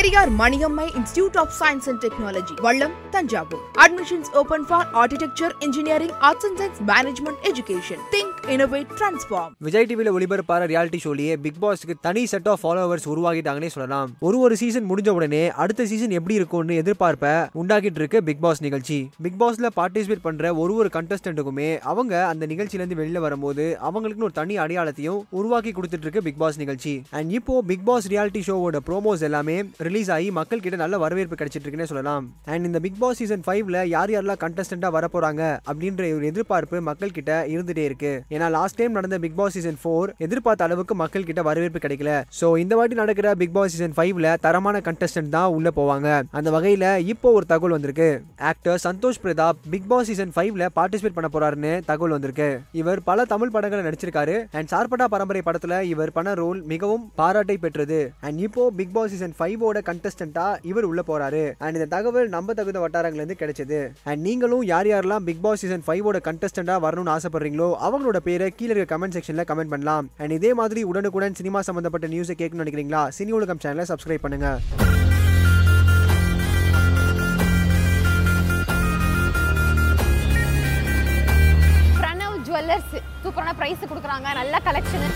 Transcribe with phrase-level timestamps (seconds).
[0.00, 6.46] Periyar Maniammai Institute of Science and Technology Vallam Thanjavur admissions open for architecture engineering arts
[6.46, 12.22] and science management education think innovate transform Vijay டிவில ஒளிபரப்பான reality ஷோலயே Bigg பாஸ்க்கு தனி
[12.32, 17.34] set of followers உருவாகிட்டாங்கன்னே சொல்லலாம் ஒரு ஒரு season முடிஞ்ச உடனே அடுத்த சீசன் எப்படி இருக்கும்னு எதிர்பார்ப்ப
[17.62, 22.82] உண்டாக்கிட்டு இருக்கு பிக் பாஸ் நிகழ்ச்சி பிக் பாஸ்ல பார்ட்டிசிபேட் பண்ற ஒரு ஒரு கண்டஸ்டன்ட்டுக்குமே அவங்க அந்த நிகழ்ச்சியில
[22.84, 27.60] இருந்து வெளியில வரும்போது அவங்களுக்குன்னு ஒரு தனி அடையாளத்தையும் உருவாக்கி கொடுத்துட்டு இருக்கு பிக் பாஸ் நிகழ்ச்சி அண்ட் இப்போ
[27.72, 29.58] பிக் பாஸ் ரியாலிட்டி ஷோவோட ப்ரோமோஸ் எல்லாமே
[29.90, 33.78] ரிலீஸ் ஆகி மக்கள் கிட்ட நல்ல வரவேற்பு கிடைச்சிட்டு இருக்குன்னு சொல்லலாம் அண்ட் இந்த பிக் பாஸ் சீசன் ஃபைவ்ல
[33.94, 38.96] யார் யாரெல்லாம் கண்டஸ்டண்டா வர போறாங்க அப்படின்ற ஒரு எதிர்பார்ப்பு மக்கள் கிட்ட இருந்துட்டே இருக்கு ஏன்னா லாஸ்ட் டைம்
[38.98, 43.30] நடந்த பிக் பாஸ் சீசன் ஃபோர் எதிர்பார்த்த அளவுக்கு மக்கள் கிட்ட வரவேற்பு கிடைக்கல ஸோ இந்த வாட்டி நடக்கிற
[43.42, 46.08] பிக் பாஸ் சீசன் ஃபைவ்ல தரமான கண்டஸ்டன்ட் தான் உள்ள போவாங்க
[46.40, 48.08] அந்த வகையில இப்போ ஒரு தகவல் வந்திருக்கு
[48.50, 52.50] actor Santhosh Prathap Bigg Boss season ஃபைவ்ல பார்ட்டிசிபேட் பண்ண போறாருன்னு தகவல் வந்திருக்கு
[52.82, 58.00] இவர் பல தமிழ் படங்களை நடிச்சிருக்காரு அண்ட் சார்பட்டா பரம்பரை படத்துல இவர் பண்ண ரோல் மிகவும் பாராட்டை பெற்றது
[58.26, 62.54] அண்ட் இப்போ பிக் பாஸ் சீசன் ஃபைவோட இல்லாத கண்டஸ்டண்டா இவர் உள்ள போறாரு அண்ட் இந்த தகவல் நம்ப
[62.58, 63.78] தகுந்த வட்டாரங்கள்ல இருந்து கிடைச்சது
[64.10, 68.72] அண்ட் நீங்களும் யார் யாரெல்லாம் பிக் பாஸ் சீசன் ஃபைவ் ஓட கண்டஸ்டண்டா வரணும்னு ஆசைப்படுறீங்களோ அவங்களோட பேரை கீழே
[68.74, 73.34] இருக்க கமெண்ட் செக்ஷன்ல கமெண்ட் பண்ணலாம் அண்ட் இதே மாதிரி உடனுக்குடன் சினிமா சம்பந்தப்பட்ட நியூஸை கேட்கணும்னு நினைக்கிறீங்களா சினி
[73.40, 74.50] உலகம் சேனலை சப்ஸ்கிரைப் பண்ணுங்க
[82.48, 82.94] ஜுவல்லர்ஸ்
[83.24, 85.10] சூப்பரான ப்ரைஸ் கொடுக்குறாங்க நல்ல collection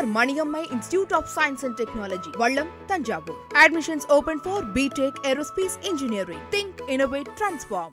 [0.00, 3.36] Maniammai Institute of Science and Technology, Vallam, Tanjavur.
[3.54, 6.40] Admissions open for BTech Aerospace Engineering.
[6.50, 7.80] Think, Innovate, Transform.